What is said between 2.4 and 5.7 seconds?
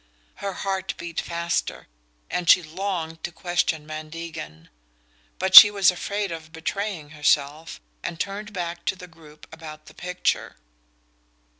she longed to question Van Degen; but she